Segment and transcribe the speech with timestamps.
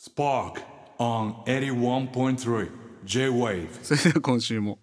[0.00, 0.62] Spark
[0.98, 2.70] on 81.3
[3.04, 3.68] J-Wave.
[3.82, 4.78] それでは今週も、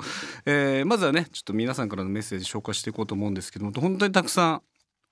[0.46, 4.62] えーまずはねちょっと皆さんからのメッセージ紹介していこうと思うんですけども本当にたくさん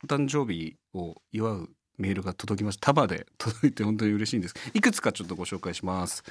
[0.03, 2.93] お誕生日を祝うメールが届きました。
[2.93, 4.53] 束で 届いて本当に嬉しいんです。
[4.75, 6.23] いくつかちょっとご紹介します、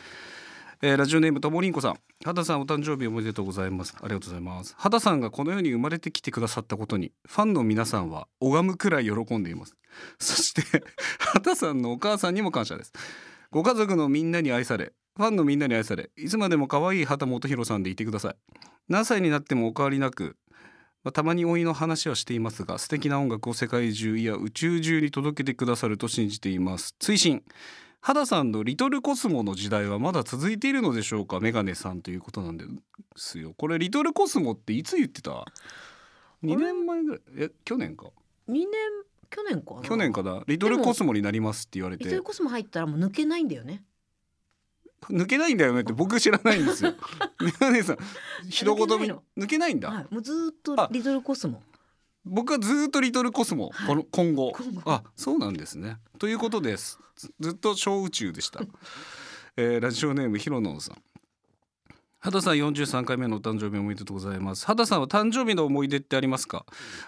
[0.80, 1.98] えーラジオネームともりんこさん。
[2.24, 3.96] 畑さんお誕生日おめでとうございます。
[4.00, 4.76] ありがとうございます。
[4.78, 9.74] 畑さんがこの世に生まれてきてくださったことにファンの皆さんは拝むくらい喜んでいます。
[10.20, 10.62] そして
[11.18, 12.92] 畑さんのお母さんにも感謝です。
[13.54, 18.34] ご家族のみんなに愛されファンのみんなに愛されいつまでも可愛い畑基博さんでいてください。
[18.88, 20.36] 何歳になってもお変わりなく、
[21.04, 26.96] まあ、たまに老いの話はしていますが素敵な音楽を世界中いや宇宙中に届けてくださると信じています。
[26.98, 27.44] 追伸。
[28.00, 31.38] 肌さんのリトルコスモの時代はまだ続いているのでしょうか？
[31.38, 32.64] メガネさんということなんで
[33.14, 33.54] すよ。
[33.56, 35.44] これリトルコスモっていつ言ってた
[36.42, 37.20] ？2年前ぐらい？
[37.36, 38.06] え去年か。
[38.48, 38.70] 二年
[39.34, 43.82] 去年かな去年かなリトルコスモになりますって言われてリトルコスモ入ったらもう抜けないんだよね
[45.10, 46.94] 抜けないんだよねって僕知らないんですよ。
[47.70, 47.98] メさん
[48.48, 49.90] 一言目抜けないんだ？
[49.90, 51.62] はいもうずーっあとリトルコスモ
[52.24, 55.98] 僕はずっとリトルコスモ、はいこの今後今後あそうなんですね。
[56.18, 56.98] ということです。
[57.16, 58.60] ずずっと小宇宙でした。
[59.58, 60.96] えーラジオネームひろのんさん。
[62.24, 64.64] 畑さん43回目のお誕生日おめでとうございます。
[64.64, 66.64] 畑さんは誕生日の思い出ってありますか？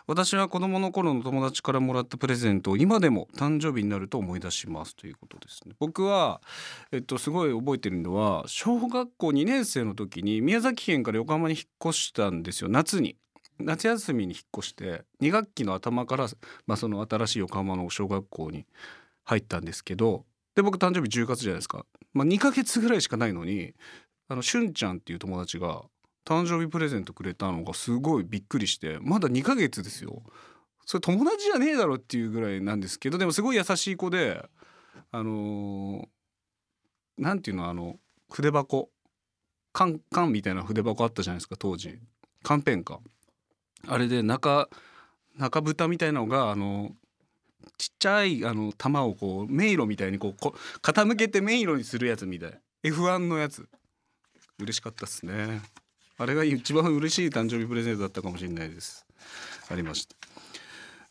[0.06, 5.74] 私は子供の頃の友達からもらったプレゼントを今でも誕生日になると思い出しますということですね。
[5.78, 6.42] 僕は
[6.92, 12.68] えっとすごい覚えてるのは小学校2年生の時に宮崎県から横浜に引っ越したんですよ。
[12.68, 13.16] 夏に。
[13.58, 16.28] 夏休みに引っ越して2学期の頭から、
[16.66, 18.66] まあ、その新しい横浜の小学校に
[19.24, 23.72] 入ったんですけどで僕誕生日10月じゃないですか、まあ、2ヶ月ぐらいしかないのに
[24.28, 25.82] あのしゅんちゃんっていう友達が
[26.24, 30.22] 誕生日プレゼントくれたのがすごいびっくりしてまだ2ヶ月ですよ。
[30.84, 34.44] それ友達じゃねえだろっていうぐらいなんですけどでもすごい優しい子で
[35.10, 36.06] あのー
[37.18, 37.96] なんていうのあの
[38.30, 38.90] 筆箱。
[39.72, 41.98] 缶缶みたいな筆箱あったじゃないですか当時。
[42.42, 43.00] 缶ペンか。
[43.86, 44.68] あれで中
[45.36, 46.92] 中蓋みたいなのがあの
[47.76, 52.60] ちっちゃいあの玉をこう迷路みたいにこうこ傾けて迷路にするやつみたい。
[52.84, 53.68] F1 のやつ。
[54.58, 55.60] 嬉しかったっすね。
[56.18, 59.06] あれが一番嬉しい誕生日プレゼントだったかもしれないです。
[59.70, 60.16] ありました。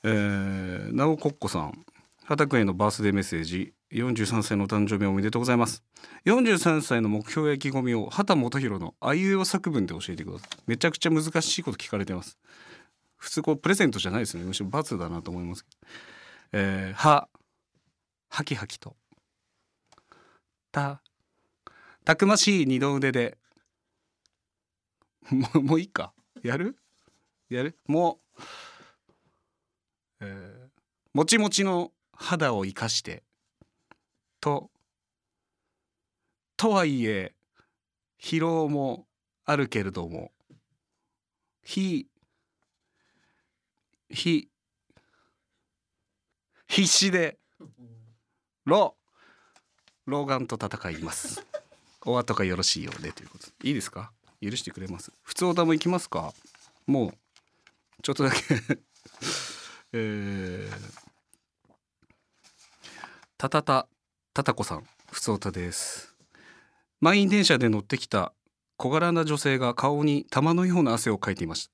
[0.04, 1.86] えー、なおこっこさん。
[2.24, 3.74] 畑くんへのバースデーメッセージ。
[3.92, 5.84] 43歳の誕生日おめでとうございます。
[6.26, 10.50] 43歳の目標や意気込みを畑基博のあいうえお作文で教えてください。
[10.66, 12.38] めちゃくちゃ難しいこと聞かれてます。
[13.18, 14.44] 普通こうプレゼントじゃないですね。
[14.44, 15.78] むしろ罰だなと思いますけど。
[16.54, 17.28] えー、は
[18.30, 18.96] はきはきと。
[20.72, 21.02] た
[22.06, 23.38] たくましい二の腕で。
[25.32, 26.14] もうもういいか？
[26.44, 26.78] やる？
[27.50, 27.76] やる？
[27.88, 28.44] もう、
[30.22, 30.70] えー、
[31.14, 33.24] もちもちの肌を生かして。
[34.40, 34.70] と
[36.56, 37.34] とはいえ
[38.22, 39.08] 疲労も
[39.44, 40.32] あるけれども
[41.64, 42.08] ひ
[44.12, 44.48] ひ
[46.68, 47.40] 必死で
[48.66, 48.96] 老
[50.06, 51.44] 老眼と戦います。
[52.06, 53.48] お後がよろしいようでということ。
[53.64, 54.12] いいですか？
[54.42, 55.12] 許してくれます？
[55.24, 56.34] 普通歌も行きますか？
[56.86, 57.14] もう
[58.04, 58.38] ちょっとだけ。
[59.94, 60.74] えー、
[63.38, 63.88] たたた
[64.34, 66.16] たたこさん普通歌です。
[67.02, 68.34] 満員電車で乗ってきた
[68.78, 71.72] 小柄な女性が顔に玉のような汗をかいていました。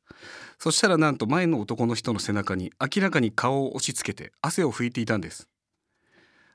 [0.60, 5.50] そしたらなんと前の男の人の背中に明らかに顔を押し付けて汗を拭いていたんです。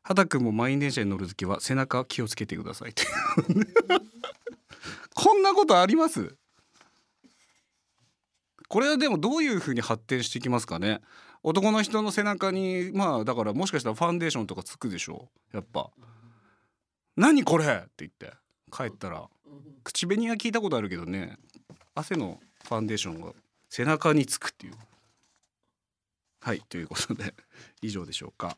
[0.09, 2.95] 畑くんも満員電車に乗るときは背中気をつけてください
[5.15, 6.37] こんなことあります？
[8.69, 11.01] これはでもどういうふうに発展していきますかね？
[11.43, 15.91] 男の人の背中にまあだからもしかしたらファンデーションとかつくでしょやっぱ
[17.17, 18.33] 「何これ!」って言って。
[18.73, 19.29] 帰ったら。
[19.85, 21.39] 口紅は聞いたことあるけどね。
[21.95, 23.33] 汗のファンデーションが
[23.71, 24.75] 背中につくっていう。
[26.41, 27.33] はいということで。
[27.83, 28.57] 以上でしょうか。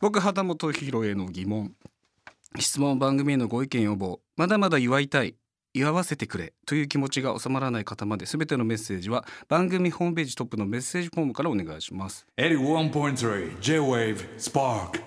[0.00, 1.74] 僕畑本博への疑問。
[2.58, 5.34] 質問番組へのご意見要望まだまだ祝いたい。
[5.74, 6.54] 祝わせてくれ。
[6.64, 12.26] という気持ちが収まらない方まで全てのメッセージは番組ホームページトップのメッセージフォームからお願いします。
[12.38, 15.02] 81.3 J-Wave Spark